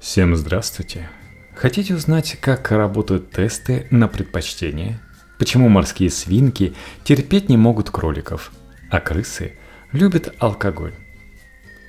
Всем 0.00 0.34
здравствуйте! 0.34 1.10
Хотите 1.54 1.94
узнать, 1.94 2.38
как 2.40 2.70
работают 2.70 3.32
тесты 3.32 3.86
на 3.90 4.08
предпочтение? 4.08 4.98
Почему 5.38 5.68
морские 5.68 6.08
свинки 6.08 6.72
терпеть 7.04 7.50
не 7.50 7.58
могут 7.58 7.90
кроликов, 7.90 8.50
а 8.90 8.98
крысы 8.98 9.52
любят 9.92 10.34
алкоголь? 10.38 10.94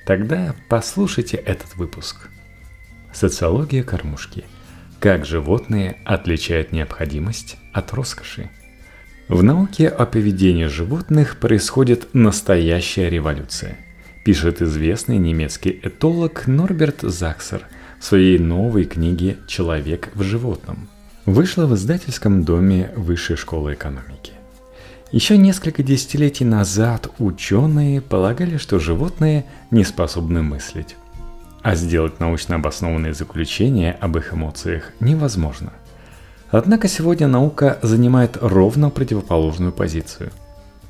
Тогда 0.04 0.54
послушайте 0.68 1.38
этот 1.38 1.74
выпуск. 1.76 2.28
Социология 3.14 3.82
кормушки. 3.82 4.44
Как 5.00 5.24
животные 5.24 5.96
отличают 6.04 6.70
необходимость 6.70 7.56
от 7.72 7.94
роскоши? 7.94 8.50
В 9.28 9.42
науке 9.42 9.88
о 9.88 10.04
поведении 10.04 10.66
животных 10.66 11.38
происходит 11.38 12.12
настоящая 12.12 13.08
революция, 13.08 13.78
пишет 14.22 14.60
известный 14.60 15.16
немецкий 15.16 15.80
этолог 15.82 16.46
Норберт 16.46 17.00
Заксер 17.00 17.66
своей 18.02 18.38
новой 18.38 18.84
книге 18.84 19.38
«Человек 19.46 20.10
в 20.14 20.22
животном». 20.22 20.88
Вышла 21.24 21.66
в 21.66 21.74
издательском 21.76 22.42
доме 22.42 22.90
Высшей 22.96 23.36
школы 23.36 23.74
экономики. 23.74 24.32
Еще 25.12 25.36
несколько 25.36 25.84
десятилетий 25.84 26.44
назад 26.44 27.08
ученые 27.18 28.00
полагали, 28.00 28.56
что 28.56 28.80
животные 28.80 29.44
не 29.70 29.84
способны 29.84 30.42
мыслить. 30.42 30.96
А 31.62 31.76
сделать 31.76 32.18
научно 32.18 32.56
обоснованные 32.56 33.14
заключения 33.14 33.96
об 34.00 34.18
их 34.18 34.34
эмоциях 34.34 34.90
невозможно. 34.98 35.72
Однако 36.50 36.88
сегодня 36.88 37.28
наука 37.28 37.78
занимает 37.82 38.36
ровно 38.40 38.90
противоположную 38.90 39.70
позицию. 39.70 40.32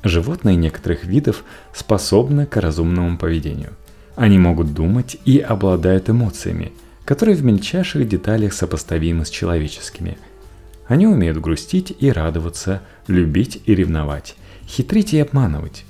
Животные 0.03 0.56
некоторых 0.56 1.05
видов 1.05 1.45
способны 1.75 2.47
к 2.47 2.56
разумному 2.56 3.19
поведению. 3.19 3.75
Они 4.17 4.39
могут 4.39 4.73
думать 4.73 5.19
и 5.27 5.39
обладают 5.39 6.09
эмоциями, 6.09 6.73
которые 7.05 7.37
в 7.37 7.45
мельчайших 7.45 8.09
деталях 8.09 8.52
сопоставимы 8.52 9.24
с 9.24 9.30
человеческими. 9.30 10.19
Они 10.86 11.06
умеют 11.06 11.41
грустить 11.41 11.94
и 11.98 12.11
радоваться, 12.11 12.83
любить 13.06 13.62
и 13.67 13.75
ревновать, 13.75 14.36
хитрить 14.67 15.14
и 15.14 15.20
обманывать. 15.20 15.84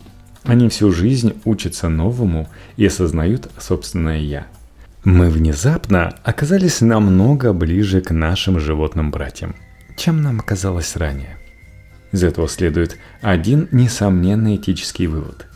Они 0.45 0.69
всю 0.69 0.93
жизнь 0.93 1.35
учатся 1.45 1.89
новому 1.89 2.49
и 2.77 2.87
осознают 2.87 3.51
собственное 3.59 4.19
«я». 4.19 4.47
Мы 5.05 5.31
внезапно 5.31 6.15
оказались 6.23 6.81
намного 6.81 7.53
ближе 7.53 8.01
к 8.01 8.13
нашим 8.13 8.61
животным 8.61 9.11
братьям, 9.11 9.57
чем 9.97 10.23
нам 10.23 10.39
казалось 10.41 10.95
ранее. 10.97 11.39
Из 12.13 12.23
этого 12.23 12.49
следует 12.49 12.99
один 13.21 13.69
несомненный 13.73 14.57
этический 14.57 15.09
вывод. 15.09 15.47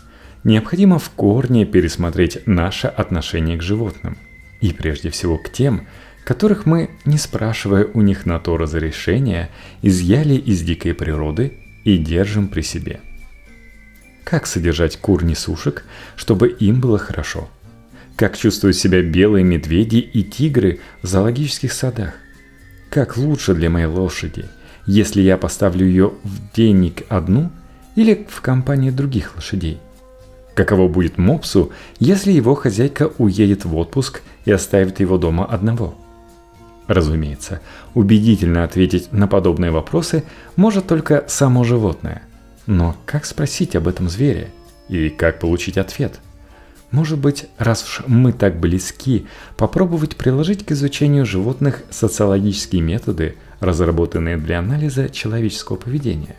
Необходимо 0.43 0.99
в 0.99 1.11
корне 1.11 1.65
пересмотреть 1.65 2.47
наше 2.47 2.89
отношение 2.89 3.57
к 3.57 3.63
животным. 3.63 4.17
И 4.61 4.73
прежде 4.73 5.11
всего 5.11 5.39
к 5.39 5.51
тем, 5.51 5.87
которых 6.25 6.67
мы, 6.67 6.91
не 7.05 7.19
спрашивая 7.19 7.87
у 7.87 8.01
них 8.01 8.27
на 8.27 8.39
то 8.39 8.57
разрешения, 8.57 9.51
изъяли 9.83 10.35
из 10.35 10.63
дикой 10.63 10.95
природы 10.95 11.55
и 11.85 11.99
держим 11.99 12.49
при 12.49 12.63
себе. 12.63 13.01
Как 14.25 14.47
содержать 14.47 14.97
кур-несушек, 14.97 15.85
чтобы 16.17 16.49
им 16.49 16.81
было 16.81 16.99
хорошо– 16.99 17.49
как 18.17 18.39
чувствуют 18.39 18.77
себя 18.77 19.03
белые 19.03 19.45
медведи 19.45 19.97
и 19.97 20.23
тигры 20.23 20.81
в 21.03 21.07
зоологических 21.07 21.71
садах? 21.71 22.15
Как 22.89 23.19
лучше 23.19 23.55
для 23.55 23.69
моей 23.69 23.87
лошади, 23.87 24.47
если 24.87 25.21
я 25.21 25.37
поставлю 25.37 25.87
ее 25.87 26.15
в 26.25 26.55
денег 26.57 27.03
одну 27.11 27.53
или 27.95 28.27
в 28.31 28.41
компании 28.41 28.89
других 28.89 29.37
лошадей? 29.37 29.79
Каково 30.57 30.89
будет 30.89 31.19
мопсу, 31.19 31.71
если 32.01 32.33
его 32.33 32.55
хозяйка 32.55 33.13
уедет 33.19 33.67
в 33.67 33.77
отпуск 33.77 34.23
и 34.47 34.51
оставит 34.51 35.01
его 35.01 35.19
дома 35.19 35.45
одного? 35.45 35.95
Разумеется, 36.87 37.61
убедительно 37.95 38.65
ответить 38.65 39.13
на 39.13 39.29
подобные 39.29 39.71
вопросы 39.71 40.25
может 40.57 40.87
только 40.87 41.25
само 41.29 41.63
животное. 41.63 42.23
Но 42.67 42.97
как 43.05 43.27
спросить 43.27 43.77
об 43.77 43.87
этом 43.87 44.09
звере? 44.09 44.49
И 44.89 45.11
как 45.11 45.39
получить 45.41 45.77
ответ– 45.77 46.21
может 46.93 47.19
быть, 47.19 47.47
раз 47.59 47.83
уж 47.83 48.03
мы 48.07 48.33
так 48.33 48.61
близки, 48.61 49.27
попробовать 49.57 50.17
приложить 50.17 50.65
к 50.65 50.73
изучению 50.73 51.27
животных 51.27 51.83
социологические 51.91 52.81
методы, 52.81 53.37
разработанные 53.61 54.37
для 54.37 54.61
анализа 54.61 55.09
человеческого 55.09 55.77
поведения. 55.77 56.37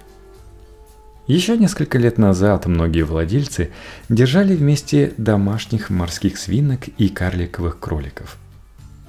Еще 1.27 1.57
несколько 1.57 1.97
лет 1.97 2.17
назад 2.17 2.67
многие 2.67 3.01
владельцы 3.01 3.71
держали 4.07 4.55
вместе 4.55 5.13
домашних 5.17 5.89
морских 5.89 6.37
свинок 6.37 6.87
и 6.97 7.09
карликовых 7.09 7.79
кроликов. 7.79 8.37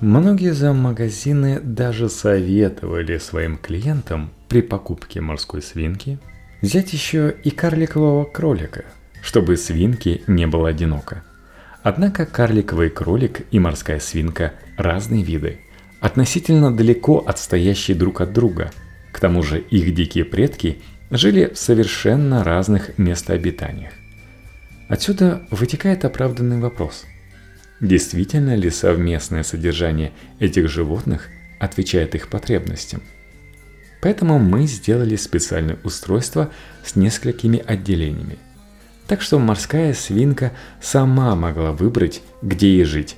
Многие 0.01 0.53
зоомагазины 0.53 1.61
даже 1.61 2.09
советовали 2.09 3.19
своим 3.19 3.57
клиентам 3.57 4.31
при 4.49 4.63
покупке 4.63 5.21
морской 5.21 5.63
свинки 5.63 6.19
взять 6.61 6.93
еще 6.93 7.35
и 7.45 7.51
карликового 7.51 8.25
кролика, 8.25 8.85
чтобы 9.23 9.57
свинке 9.57 10.23
не 10.27 10.49
было 10.49 10.71
одиноко. 10.71 11.23
Однако 11.85 12.27
карликовый 12.27 12.91
кролик 12.91 13.47
и 13.53 13.61
морская 13.61 14.01
свинка– 14.01 14.55
разные 14.77 15.23
виды, 15.23 15.61
относительно 16.01 16.77
далеко 16.77 17.19
отстоящие 17.25 17.97
друг 17.97 18.21
от 18.21 18.33
друга. 18.33 18.73
К 19.13 19.21
тому 19.21 19.45
же 19.45 19.61
их 19.61 19.95
дикие 19.95 20.25
предки 20.25 20.83
жили 21.11 21.53
в 21.53 21.59
совершенно 21.59 22.45
разных 22.45 22.99
местообитаниях. 22.99 23.93
Отсюда 24.89 25.43
вытекает 25.51 26.05
оправданный 26.05 26.59
вопрос. 26.59 27.05
Действительно 27.81 28.55
ли 28.55 28.71
совместное 28.71 29.43
содержание 29.43 30.13
этих 30.41 30.69
животных 30.69 31.29
отвечает 31.61 32.15
их 32.15 32.29
потребностям? 32.29 33.03
Поэтому 34.01 34.39
мы 34.39 34.67
сделали 34.67 35.17
специальное 35.17 35.79
устройство 35.85 36.51
с 36.85 36.97
несколькими 36.97 37.63
отделениями– 37.65 38.39
так 39.09 39.23
что 39.23 39.39
морская 39.39 39.95
свинка 39.95 40.53
сама 40.81 41.35
могла 41.35 41.73
выбрать, 41.73 42.23
где 42.43 42.77
ей 42.77 42.85
жить. 42.85 43.17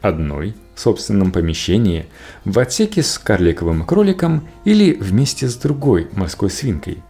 Одной, 0.00 0.54
в 0.74 0.80
собственном 0.80 1.32
помещении, 1.32 2.06
в 2.44 2.58
отсеке 2.58 3.02
с 3.02 3.18
карликовым 3.18 3.84
кроликом 3.84 4.48
или 4.64 4.94
вместе 4.94 5.46
с 5.48 5.56
другой 5.56 6.08
морской 6.12 6.50
свинкой. 6.50 7.02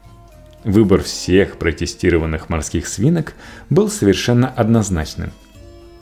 Выбор 0.64 1.02
всех 1.02 1.56
протестированных 1.56 2.48
морских 2.48 2.88
свинок 2.88 3.34
был 3.70 3.88
совершенно 3.88 4.48
однозначным. 4.48 5.32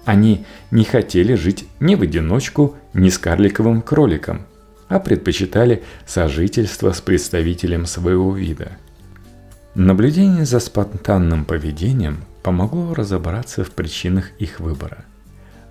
Они 0.04 0.44
не 0.70 0.84
хотели 0.84 1.34
жить 1.34 1.66
ни 1.80 1.94
в 1.94 2.02
одиночку, 2.02 2.76
ни 2.94 3.08
с 3.08 3.18
карликовым 3.18 3.82
кроликом, 3.82 4.46
а 4.88 5.00
предпочитали 5.00 5.82
сожительство 6.06 6.92
с 6.92 7.00
представителем 7.00 7.86
своего 7.86 8.34
вида– 8.34 8.72
Наблюдение 9.76 10.46
за 10.46 10.58
спонтанным 10.58 11.44
поведением 11.44 12.24
помогло 12.42 12.94
разобраться 12.94 13.62
в 13.62 13.72
причинах 13.72 14.30
их 14.38 14.58
выбора. 14.58 15.04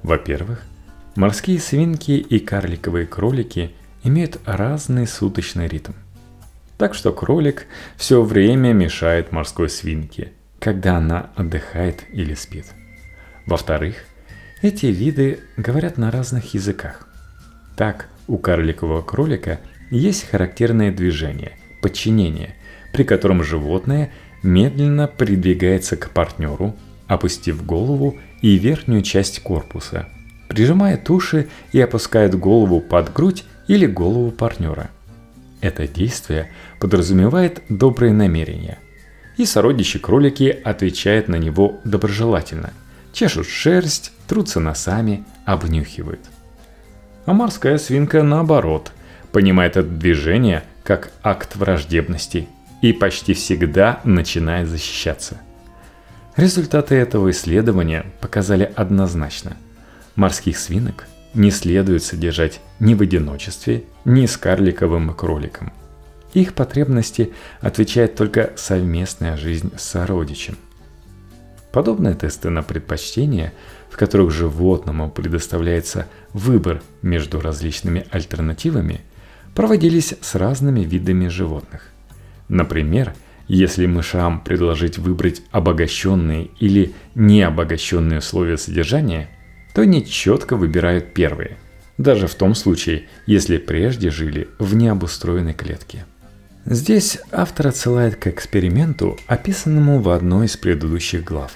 Во-первых, 0.03 0.61
морские 1.15 1.59
свинки 1.59 2.11
и 2.11 2.37
карликовые 2.37 3.07
кролики 3.07 3.71
имеют 4.03 4.39
разный 4.45 5.07
суточный 5.07 5.67
ритм. 5.67 5.93
Так 6.77 6.93
что 6.93 7.11
кролик 7.11 7.67
все 7.95 8.21
время 8.21 8.73
мешает 8.73 9.31
морской 9.31 9.69
свинке, 9.69 10.33
когда 10.59 10.97
она 10.97 11.31
отдыхает 11.35 12.03
или 12.11 12.33
спит. 12.33 12.65
Во-вторых, 13.45 13.95
эти 14.61 14.87
виды 14.87 15.39
говорят 15.57 15.97
на 15.97 16.11
разных 16.11 16.53
языках. 16.53 17.07
Так, 17.77 18.09
у 18.27 18.37
карликового 18.37 19.01
кролика 19.01 19.59
есть 19.91 20.29
характерное 20.29 20.91
движение– 20.91 21.57
подчинение– 21.81 22.55
при 22.95 23.03
котором 23.03 23.43
животное 23.43 24.09
медленно 24.41 25.07
придвигается 25.09 25.97
к 25.97 26.11
партнеру, 26.11 26.77
опустив 27.07 27.65
голову 27.65 28.15
и 28.41 28.57
верхнюю 28.57 29.01
часть 29.01 29.41
корпуса, 29.41 30.07
прижимает 30.47 31.09
уши 31.09 31.49
и 31.73 31.81
опускает 31.81 32.39
голову 32.39 32.79
под 32.79 33.11
грудь 33.11 33.43
или 33.67 33.85
голову 33.85 34.31
партнера. 34.31 34.91
Это 35.65 35.87
действие 35.87 36.51
подразумевает 36.79 37.63
добрые 37.69 38.13
намерения. 38.13 38.77
И 39.35 39.47
сородичи 39.47 39.97
кролики 39.97 40.55
отвечают 40.63 41.27
на 41.27 41.37
него 41.37 41.79
доброжелательно. 41.83 42.71
Чешут 43.13 43.47
шерсть, 43.47 44.11
трутся 44.27 44.59
носами, 44.59 45.25
обнюхивают. 45.43 46.19
А 47.25 47.33
морская 47.33 47.79
свинка 47.79 48.21
наоборот, 48.21 48.91
понимает 49.31 49.75
это 49.75 49.89
движение 49.89 50.63
как 50.83 51.11
акт 51.23 51.55
враждебности 51.55 52.47
и 52.83 52.93
почти 52.93 53.33
всегда 53.33 54.01
начинает 54.03 54.67
защищаться. 54.67 55.41
Результаты 56.35 56.93
этого 56.93 57.31
исследования 57.31 58.05
показали 58.21 58.71
однозначно. 58.75 59.57
Морских 60.15 60.59
свинок 60.59 61.07
не 61.35 61.51
следует 61.51 62.03
содержать 62.03 62.61
ни 62.79 62.95
в 62.95 63.01
одиночестве, 63.01 63.83
ни 64.05 64.25
с 64.25 64.37
карликовым 64.37 65.13
кроликом. 65.13 65.71
Их 66.33 66.53
потребности 66.53 67.33
отвечает 67.61 68.15
только 68.15 68.53
совместная 68.55 69.37
жизнь 69.37 69.71
с 69.77 69.83
сородичем. 69.83 70.57
Подобные 71.71 72.13
тесты 72.13 72.49
на 72.49 72.63
предпочтение, 72.63 73.53
в 73.89 73.97
которых 73.97 74.31
животному 74.31 75.11
предоставляется 75.11 76.07
выбор 76.33 76.81
между 77.01 77.39
различными 77.41 78.05
альтернативами, 78.11 79.01
проводились 79.53 80.15
с 80.19 80.35
разными 80.35 80.81
видами 80.81 81.27
животных. 81.27 81.89
Например, 82.47 83.13
если 83.47 83.85
мышам 83.85 84.41
предложить 84.41 84.97
выбрать 84.97 85.41
обогащенные 85.51 86.49
или 86.59 86.93
необогащенные 87.13 88.19
условия 88.19 88.57
содержания, 88.57 89.29
то 89.75 89.81
они 89.81 90.05
четко 90.05 90.55
выбирают 90.55 91.13
первые, 91.13 91.57
даже 91.97 92.27
в 92.27 92.35
том 92.35 92.55
случае, 92.55 93.03
если 93.27 93.57
прежде 93.57 94.09
жили 94.09 94.47
в 94.57 94.73
необустроенной 94.73 95.53
клетке. 95.53 96.05
Здесь 96.65 97.19
автор 97.31 97.67
отсылает 97.67 98.15
к 98.15 98.27
эксперименту, 98.27 99.19
описанному 99.27 99.99
в 99.99 100.09
одной 100.09 100.45
из 100.45 100.55
предыдущих 100.55 101.25
глав. 101.25 101.51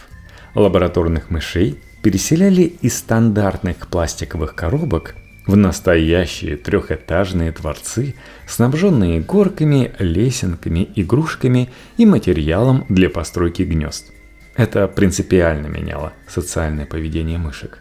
Лабораторных 0.54 1.30
мышей 1.30 1.80
переселяли 2.04 2.64
из 2.64 2.98
стандартных 2.98 3.88
пластиковых 3.88 4.54
коробок 4.54 5.16
в 5.48 5.56
настоящие 5.56 6.58
трехэтажные 6.58 7.54
дворцы, 7.54 8.16
снабженные 8.48 9.22
горками, 9.22 9.94
лесенками, 9.98 10.90
игрушками 10.96 11.70
и 11.98 12.06
материалом 12.06 12.86
для 12.90 13.10
постройки 13.10 13.62
гнезд. 13.64 14.12
Это 14.56 14.90
принципиально 14.90 15.68
меняло 15.68 16.12
социальное 16.28 16.86
поведение 16.86 17.38
мышек. 17.38 17.80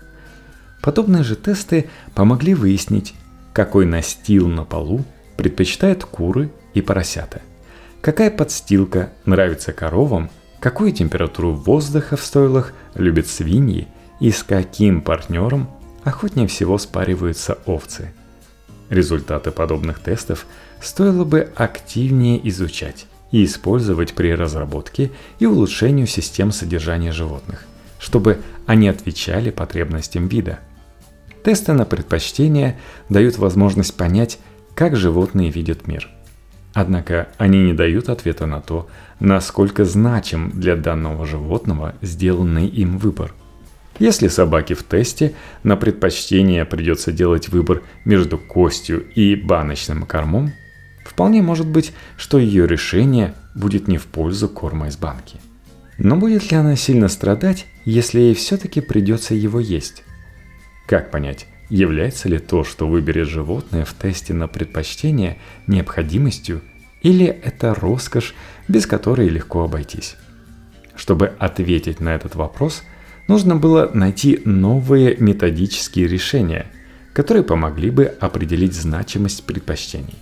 Подобные 0.83 1.23
же 1.23 1.37
тесты 1.37 1.89
помогли 2.15 2.55
выяснить, 2.55 3.15
какой 3.53 3.87
настил 3.87 4.49
на 4.49 4.65
полу 4.65 5.05
предпочитают 5.37 6.05
куры 6.05 6.51
и 6.75 6.83
поросята, 6.83 7.41
какая 8.01 8.31
подстилка 8.31 9.11
нравится 9.25 9.73
коровам, 9.73 10.31
какую 10.61 10.93
температуру 10.93 11.53
воздуха 11.53 12.17
в 12.17 12.23
стойлах 12.25 12.73
любят 12.95 13.27
свиньи 13.27 13.89
и 14.21 14.31
с 14.31 14.43
каким 14.43 15.01
партнером 15.01 15.71
охотнее 16.05 16.49
всего 16.49 16.79
спариваются 16.79 17.59
овцы. 17.67 18.13
Результаты 18.91 19.51
подобных 19.51 20.01
тестов 20.01 20.47
стоило 20.81 21.25
бы 21.25 21.53
активнее 21.55 22.47
изучать 22.49 23.07
и 23.31 23.45
использовать 23.45 24.15
при 24.15 24.35
разработке 24.35 25.11
и 25.39 25.47
улучшению 25.47 26.07
систем 26.07 26.53
содержания 26.53 27.13
животных, 27.13 27.65
чтобы 27.99 28.41
они 28.67 28.89
отвечали 28.89 29.51
потребностям 29.51 30.29
вида. 30.29 30.61
Тесты 31.45 31.73
на 31.73 31.85
предпочтение 31.85 32.79
дают 33.09 33.39
возможность 33.39 33.97
понять, 33.97 34.39
как 34.75 34.97
животные 34.97 35.51
видят 35.51 35.87
мир. 35.87 36.09
Однако 36.75 37.29
они 37.39 37.59
не 37.63 37.73
дают 37.73 38.09
ответа 38.09 38.47
на 38.47 38.61
то, 38.61 38.89
насколько 39.21 39.85
значим 39.85 40.51
для 40.51 40.77
данного 40.77 41.27
животного 41.27 41.95
сделанный 42.03 42.67
им 42.67 42.99
выбор– 42.99 43.35
если 43.99 44.29
собаке 44.29 44.75
в 44.75 44.85
тесте 44.85 45.35
на 45.65 45.77
предпочтение 45.77 46.65
придется 46.65 47.11
делать 47.11 47.49
выбор 47.49 47.83
между 48.05 48.39
костью 48.39 49.05
и 49.15 49.35
баночным 49.35 50.05
кормом, 50.07 50.53
вполне 51.05 51.43
может 51.43 51.67
быть, 51.67 51.93
что 52.17 52.39
ее 52.39 52.67
решение 52.67 53.35
будет 53.57 53.89
не 53.89 53.99
в 53.99 54.07
пользу 54.07 54.49
корма 54.49 54.87
из 54.87 54.97
банки. 54.97 55.41
Но 55.99 56.17
будет 56.17 56.53
ли 56.53 56.57
она 56.57 56.77
сильно 56.77 57.09
страдать, 57.09 57.67
если 57.85 58.21
ей 58.21 58.35
все-таки 58.35 58.81
придется 58.81 59.35
его 59.35 59.59
есть? 59.59 60.05
Как 60.89 61.13
понять, 61.13 61.47
является 61.69 62.29
ли 62.29 62.41
то, 62.41 62.65
что 62.65 62.89
выберет 62.89 63.29
животное 63.29 63.85
в 63.85 63.95
тесте 63.95 64.35
на 64.35 64.49
предпочтение, 64.49 65.39
необходимостью, 65.69 66.63
или 67.03 67.27
это 67.27 67.75
роскошь, 67.75 68.35
без 68.67 68.87
которой 68.87 69.29
легко 69.29 69.63
обойтись? 69.63 70.17
Чтобы 70.97 71.33
ответить 71.39 72.01
на 72.01 72.17
этот 72.17 72.35
вопрос– 72.35 72.83
нужно 73.29 73.57
было 73.57 73.91
найти 73.93 74.41
новые 74.45 75.17
методические 75.19 76.09
решения, 76.09 76.67
которые 77.13 77.45
помогли 77.45 77.91
бы 77.91 78.07
определить 78.07 78.75
значимость 78.75 79.45
предпочтений. 79.45 80.17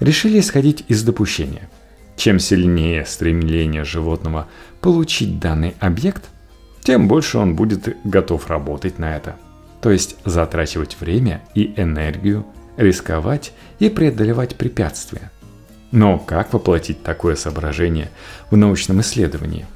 Решили 0.00 0.40
исходить 0.40 0.84
из 0.88 1.04
допущения. 1.04 1.68
Чем 2.16 2.38
сильнее 2.38 3.04
стремление 3.06 3.84
животного 3.84 4.48
получить 4.80 5.38
данный 5.38 5.74
объект, 5.80 6.24
тем 6.80 7.08
больше 7.08 7.38
он 7.38 7.54
будет 7.54 7.96
готов 8.04 8.48
работать 8.48 8.98
на 8.98 9.16
это. 9.16 9.36
То 9.84 9.90
есть 9.90 10.16
затрачивать 10.24 10.96
время 10.98 11.42
и 11.54 11.74
энергию, 11.76 12.46
рисковать 12.78 13.52
и 13.80 13.90
преодолевать 13.90 14.56
препятствия. 14.56 15.30
Но 15.90 16.18
как 16.18 16.54
воплотить 16.54 17.02
такое 17.02 17.36
соображение 17.36 18.10
в 18.50 18.56
научном 18.56 19.02
исследовании? 19.02 19.66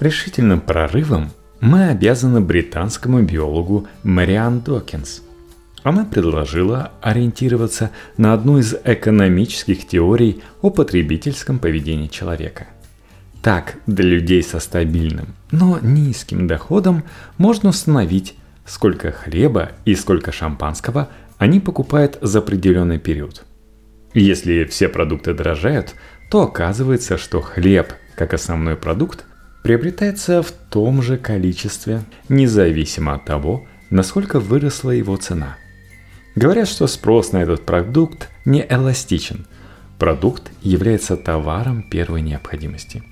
Решительным 0.00 0.62
прорывом 0.62 1.32
мы 1.60 1.88
обязаны 1.88 2.40
британскому 2.40 3.20
биологу 3.20 3.86
Мариан 4.04 4.60
Докинс. 4.60 5.20
Она 5.82 6.06
предложила 6.06 6.92
ориентироваться 7.02 7.90
на 8.16 8.32
одну 8.32 8.56
из 8.56 8.74
экономических 8.84 9.86
теорий 9.86 10.42
о 10.62 10.70
потребительском 10.70 11.58
поведении 11.58 12.08
человека. 12.08 12.68
Так, 13.42 13.76
для 13.86 14.06
людей 14.06 14.42
со 14.42 14.60
стабильным, 14.60 15.34
но 15.50 15.78
низким 15.82 16.46
доходом 16.46 17.04
можно 17.36 17.68
установить, 17.68 18.34
сколько 18.68 19.10
хлеба 19.10 19.72
и 19.84 19.94
сколько 19.94 20.30
шампанского 20.30 21.08
они 21.38 21.60
покупают 21.60 22.18
за 22.20 22.40
определенный 22.40 22.98
период. 22.98 23.44
Если 24.14 24.64
все 24.64 24.88
продукты 24.88 25.34
дорожают, 25.34 25.94
то 26.30 26.42
оказывается, 26.42 27.16
что 27.18 27.40
хлеб, 27.40 27.92
как 28.14 28.34
основной 28.34 28.76
продукт, 28.76 29.24
приобретается 29.62 30.42
в 30.42 30.50
том 30.50 31.02
же 31.02 31.16
количестве, 31.16 32.02
независимо 32.28 33.14
от 33.14 33.24
того, 33.24 33.66
насколько 33.90 34.40
выросла 34.40 34.90
его 34.90 35.16
цена. 35.16 35.56
Говорят, 36.34 36.68
что 36.68 36.86
спрос 36.86 37.32
на 37.32 37.38
этот 37.38 37.64
продукт 37.64 38.28
не 38.44 38.64
эластичен. 38.68 39.46
Продукт 39.98 40.50
является 40.62 41.16
товаром 41.16 41.82
первой 41.82 42.22
необходимости. 42.22 43.02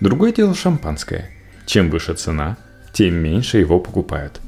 Другое 0.00 0.32
дело 0.32 0.54
шампанское. 0.54 1.30
Чем 1.66 1.90
выше 1.90 2.14
цена, 2.14 2.56
тем 2.92 3.14
меньше 3.14 3.58
его 3.58 3.80
покупают. 3.80 4.40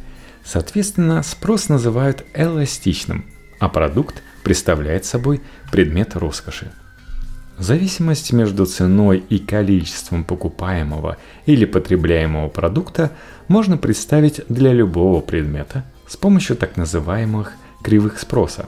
Соответственно, 0.45 1.23
спрос 1.23 1.69
называют 1.69 2.25
эластичным, 2.35 3.25
а 3.59 3.69
продукт 3.69 4.23
представляет 4.43 5.05
собой 5.05 5.41
предмет 5.71 6.17
роскоши– 6.17 6.73
Зависимость 7.59 8.33
между 8.33 8.67
ценой 8.67 9.23
и 9.29 9.39
количеством 9.39 10.25
покупаемого 10.25 11.19
или 11.47 11.65
потребляемого 11.65 12.49
продукта 12.49 13.13
можно 13.47 13.77
представить 13.77 14.41
для 14.49 14.73
любого 14.73 15.21
предмета 15.21 15.85
с 16.09 16.17
помощью 16.17 16.57
так 16.57 16.77
называемых 16.77 17.53
кривых 17.85 18.19
спроса. 18.19 18.67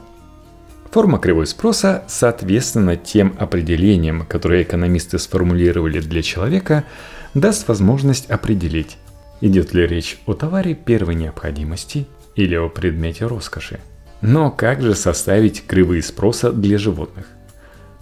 Форма 0.92 1.18
кривой 1.18 1.46
спроса, 1.46 2.04
соответственно 2.06 2.96
тем 2.96 3.34
определениям, 3.38 4.24
которые 4.26 4.62
экономисты 4.62 5.18
сформулировали 5.18 5.98
для 5.98 6.22
человека, 6.22 6.84
даст 7.32 7.66
возможность 7.66 8.30
определить, 8.30 8.96
идет 9.40 9.74
ли 9.74 9.86
речь 9.86 10.18
о 10.26 10.34
товаре 10.34 10.74
первой 10.74 11.14
необходимости 11.14 12.06
или 12.36 12.54
о 12.56 12.68
предмете 12.68 13.26
роскоши. 13.26 13.80
Но 14.20 14.50
как 14.50 14.80
же 14.80 14.94
составить 14.94 15.66
кривые 15.66 16.02
спроса 16.02 16.52
для 16.52 16.78
животных? 16.78 17.26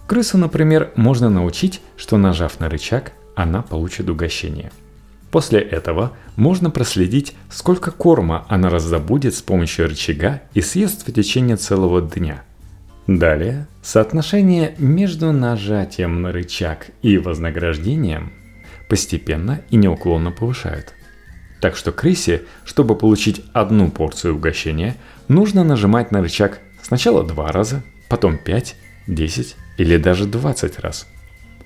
Крысу, 0.07 0.37
например, 0.37 0.91
можно 0.95 1.29
научить, 1.29 1.81
что 1.97 2.17
нажав 2.17 2.59
на 2.59 2.69
рычаг, 2.69 3.13
она 3.35 3.61
получит 3.61 4.09
угощение. 4.09 4.71
После 5.31 5.59
этого 5.59 6.13
можно 6.35 6.69
проследить, 6.69 7.35
сколько 7.49 7.89
корма 7.89 8.45
она 8.49 8.69
раздобудет 8.69 9.33
с 9.33 9.41
помощью 9.41 9.87
рычага 9.87 10.43
и 10.53 10.61
съест 10.61 11.07
в 11.07 11.11
течение 11.11 11.57
целого 11.57 12.01
дня. 12.01 12.43
Далее, 13.07 13.67
соотношение 13.81 14.75
между 14.77 15.31
нажатием 15.31 16.21
на 16.21 16.31
рычаг 16.31 16.87
и 17.01 17.17
вознаграждением 17.17 18.31
постепенно 18.87 19.61
и 19.71 19.75
неуклонно 19.75 20.31
повышают. 20.31 20.93
Так 21.63 21.77
что 21.77 21.93
крысе, 21.93 22.41
чтобы 22.65 22.93
получить 22.97 23.41
одну 23.53 23.89
порцию 23.89 24.35
угощения, 24.35 24.97
нужно 25.29 25.63
нажимать 25.63 26.11
на 26.11 26.21
рычаг 26.21 26.59
сначала 26.81 27.23
два 27.23 27.53
раза, 27.53 27.83
потом 28.09 28.37
5, 28.37 28.75
10 29.07 29.55
или 29.77 29.95
даже 29.95 30.25
20 30.25 30.79
раз. 30.79 31.07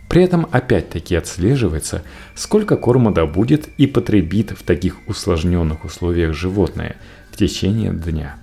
При 0.08 0.22
этом 0.22 0.48
опять-таки 0.52 1.16
отслеживается, 1.16 2.04
сколько 2.36 2.78
корма 2.78 3.12
добудет 3.12 3.70
и 3.80 3.88
потребит 3.88 4.52
в 4.52 4.62
таких 4.62 4.98
усложненных 5.08 5.84
условиях 5.84 6.36
животное 6.36 6.98
в 7.32 7.38
течение 7.38 7.92
дня. 7.92 8.38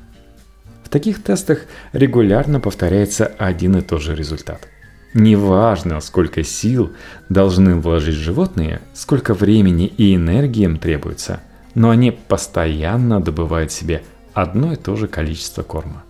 В 0.82 0.88
таких 0.88 1.23
тестах 1.23 1.66
регулярно 1.92 2.58
повторяется 2.58 3.26
один 3.26 3.76
и 3.76 3.80
тот 3.80 4.02
же 4.02 4.16
результат. 4.16 4.66
Неважно, 5.14 6.00
сколько 6.00 6.42
сил 6.42 6.92
должны 7.28 7.76
вложить 7.76 8.16
животные, 8.16 8.80
сколько 8.94 9.33
времени 9.33 9.87
и 9.87 10.16
энергии 10.16 10.64
им 10.64 10.76
требуется, 10.76 11.40
но 11.76 11.90
они 11.90 12.11
постоянно 12.11 13.21
добывают 13.21 13.71
себе 13.71 14.02
одно 14.33 14.73
и 14.73 14.76
то 14.76 14.97
же 14.97 15.06
количество 15.06 15.62
корма. 15.62 16.02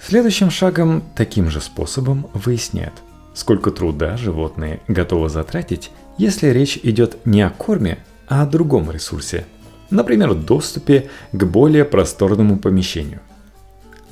Следующим 0.00 0.50
шагом 0.50 1.02
таким 1.16 1.50
же 1.50 1.60
способом 1.60 2.28
выясняют, 2.32 2.94
сколько 3.34 3.72
труда 3.72 4.16
животные 4.16 4.80
готовы 4.86 5.28
затратить, 5.28 5.90
если 6.16 6.46
речь 6.48 6.78
идет 6.80 7.26
не 7.26 7.42
о 7.42 7.50
корме, 7.50 7.98
а 8.28 8.42
о 8.42 8.46
другом 8.46 8.88
ресурсе, 8.92 9.46
например, 9.90 10.34
доступе 10.34 11.10
к 11.32 11.44
более 11.44 11.84
просторному 11.84 12.56
помещению. 12.56 13.20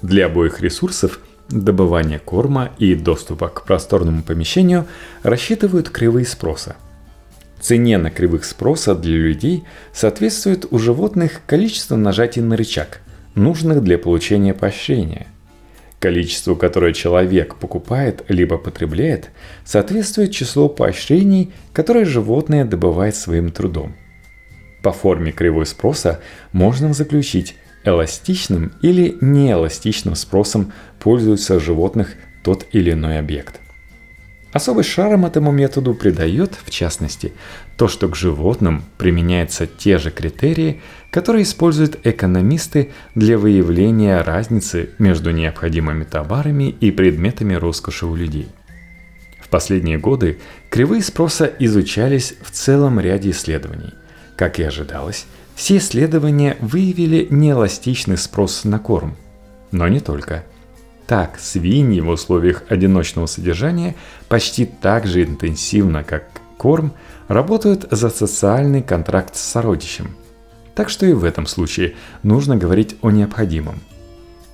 Для 0.03 0.27
обоих 0.27 0.61
ресурсов 0.61 1.21
добывание 1.49 2.19
корма 2.19 2.71
и 2.79 2.95
доступа 2.95 3.49
к 3.49 3.65
просторному 3.65 4.23
помещению 4.23 4.87
рассчитывают 5.23 5.91
кривые 5.91 6.27
спроса. 6.27 6.77
Цене 7.61 7.99
на 7.99 8.11
кривых 8.11 8.45
спроса 8.45 8.95
для 8.95 9.17
людей 9.17 9.65
соответствует 9.93 10.67
у 10.71 10.79
животных 10.79 11.41
количество 11.47 11.97
нажатий 11.97 12.43
на 12.43 12.57
рычаг, 12.57 13.01
нужных 13.35 13.83
для 13.83 13.99
получения 13.99 14.55
поощрения. 14.55 15.27
Количеству, 15.99 16.55
которое 16.57 16.93
человек 16.93 17.57
покупает 17.57 18.25
либо 18.29 18.59
потребляет, 18.59 19.31
соответствует 19.65 20.31
число 20.31 20.69
поощрений, 20.69 21.53
которые 21.73 22.05
животное 22.05 22.65
добывает 22.65 23.17
своим 23.17 23.51
трудом. 23.51 23.97
По 24.83 24.93
форме 24.93 25.33
кривой 25.33 25.65
спроса 25.67 26.21
можно 26.53 26.93
заключить, 26.93 27.57
эластичным 27.87 28.73
или 28.83 29.17
неэластичным 29.23 30.15
спросом 30.17 30.73
пользуется 30.99 31.59
животных 31.59 32.15
тот 32.43 32.67
или 32.73 32.93
иной 32.93 33.19
объект. 33.19 33.61
Особый 34.53 34.85
шарм 34.85 35.27
этому 35.27 35.53
методу 35.53 35.93
придает, 35.93 36.57
в 36.65 36.71
частности, 36.71 37.33
то, 37.77 37.89
что 37.89 38.09
к 38.09 38.17
животным 38.17 38.85
применяются 38.97 39.67
те 39.67 39.99
же 39.99 40.11
критерии, 40.11 40.81
которые 41.11 41.43
используют 41.43 41.99
экономисты 42.05 42.91
для 43.15 43.37
выявления 43.37 44.23
разницы 44.23 44.91
между 44.99 45.31
необходимыми 45.31 46.05
товарами 46.05 46.75
и 46.81 46.91
предметами 46.91 47.55
роскоши 47.55 48.07
у 48.07 48.15
людей. 48.15 48.49
В 49.41 49.49
последние 49.49 49.99
годы 49.99 50.39
кривые 50.71 51.03
спроса 51.03 51.53
изучались 51.59 52.35
в 52.41 52.51
целом 52.51 52.99
ряде 52.99 53.31
исследований. 53.31 53.93
Как 54.37 54.59
и 54.59 54.63
ожидалось, 54.63 55.27
все 55.57 55.79
исследования 55.79 56.59
выявили 56.61 57.27
неэластичный 57.31 58.19
спрос 58.19 58.65
на 58.65 58.79
корм. 58.79 59.17
Но 59.73 59.89
не 59.89 60.01
только. 60.01 60.45
Так, 61.07 61.41
свиньи 61.41 62.01
в 62.01 62.11
условиях 62.11 62.65
одиночного 62.69 63.27
содержания 63.27 63.97
почти 64.29 64.67
так 64.67 65.07
же 65.07 65.25
интенсивно, 65.25 66.05
как 66.05 66.25
корм, 66.59 66.93
работают 67.29 67.87
за 67.91 68.11
социальный 68.11 68.83
контракт 68.83 69.35
с 69.35 69.41
сородичем. 69.41 70.15
Так 70.75 70.91
что 70.91 71.07
и 71.07 71.15
в 71.15 71.25
этом 71.25 71.47
случае 71.47 71.95
нужно 72.23 72.57
говорить 72.57 72.97
о 73.01 73.11
необходимом. 73.11 73.81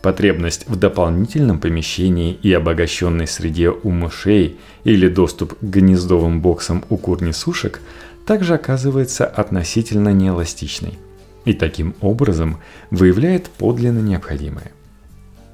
Потребность 0.03 0.69
в 0.69 0.77
дополнительном 0.77 1.59
помещении 1.59 2.33
и 2.33 2.53
обогащенной 2.53 3.27
среде 3.27 3.71
у 3.71 3.91
мышей 3.91 4.59
или 4.85 5.09
доступ 5.09 5.59
к 5.59 5.63
гнездовым 5.63 6.41
боксам 6.41 6.85
у 6.91 6.97
кур-несушек 6.97 7.81
также 8.27 8.55
оказывается 8.55 9.27
относительно 9.27 10.13
неэластичной 10.13 10.99
и 11.45 11.55
таким 11.55 11.95
образом 12.01 12.59
выявляет 12.91 13.49
подлинно 13.49 14.01
необходимое. 14.01 14.73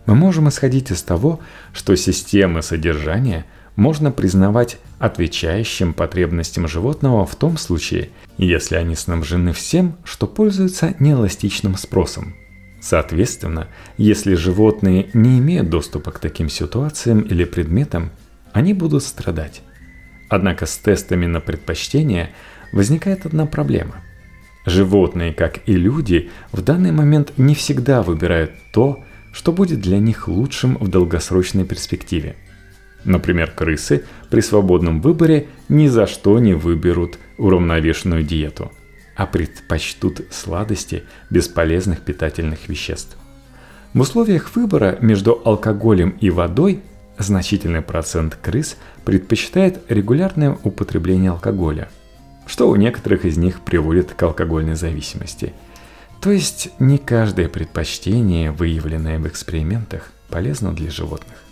Мы 0.07 0.15
можем 0.15 0.49
исходить 0.49 0.91
из 0.91 1.03
того, 1.03 1.41
что 1.73 1.95
системы 1.97 2.63
содержания 2.63 3.45
можно 3.77 4.11
признавать 4.11 4.79
отвечающим 4.99 5.93
потребностям 5.95 6.67
животного 6.67 7.25
в 7.25 7.37
том 7.37 7.57
случае, 7.57 8.11
если 8.37 8.77
они 8.77 8.97
снабжены 8.97 9.53
всем, 9.53 9.97
что 10.05 10.27
пользуется 10.27 10.95
неэластичным 10.99 11.77
спросом. 11.77 12.35
Соответственно, 12.81 13.69
если 13.97 14.35
животные 14.35 15.11
не 15.13 15.39
имеют 15.39 15.69
доступа 15.69 16.11
к 16.11 16.19
таким 16.19 16.49
ситуациям 16.49 17.21
или 17.21 17.45
предметам, 17.45 18.11
они 18.53 18.73
будут 18.75 19.05
страдать. 19.05 19.63
Однако 20.29 20.67
с 20.67 20.77
тестами 20.77 21.27
на 21.27 21.41
предпочтение 21.41 22.31
возникает 22.73 23.27
одна 23.27 23.47
проблема. 23.47 23.97
Животные, 24.67 25.33
как 25.33 25.61
и 25.67 25.73
люди, 25.73 26.31
в 26.53 26.63
данный 26.63 26.93
момент 26.93 27.33
не 27.39 27.55
всегда 27.55 28.03
выбирают 28.03 28.53
то, 28.73 29.05
что 29.33 29.53
будет 29.53 29.81
для 29.81 29.99
них 29.99 30.29
лучшим 30.29 30.77
в 30.77 30.89
долгосрочной 30.89 31.65
перспективе. 31.65 32.37
Например, 33.05 33.51
крысы 33.51 34.05
при 34.31 34.41
свободном 34.41 35.01
выборе 35.01 35.47
ни 35.69 35.87
за 35.87 36.07
что 36.07 36.39
не 36.39 36.55
выберут 36.55 37.19
уравновешенную 37.39 38.25
диету, 38.25 38.73
а 39.17 39.27
предпочтут 39.27 40.23
сладости 40.31 41.05
бесполезных 41.31 42.01
питательных 42.01 42.69
веществ. 42.69 43.17
В 43.95 44.01
условиях 44.01 44.55
выбора 44.55 44.99
между 45.01 45.41
алкоголем 45.45 46.11
и 46.21 46.31
водой 46.31 46.83
значительный 47.17 47.83
процент 47.83 48.37
крыс 48.41 48.77
предпочитает 49.05 49.81
регулярное 49.89 50.59
употребление 50.63 51.31
алкоголя, 51.31 51.89
что 52.49 52.69
у 52.69 52.75
некоторых 52.75 53.25
из 53.25 53.37
них 53.37 53.61
приводит 53.61 54.15
к 54.15 54.23
алкогольной 54.25 54.75
зависимости– 54.75 55.53
то 56.21 56.33
есть 56.33 56.71
не 56.81 56.99
каждое 56.99 57.49
предпочтение, 57.49 58.51
выявленное 58.51 59.21
в 59.21 59.29
экспериментах, 59.29 60.11
полезно 60.29 60.75
для 60.75 60.91
животных. 60.91 61.48